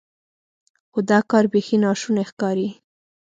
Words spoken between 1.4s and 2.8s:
بیخي ناشونی ښکاري.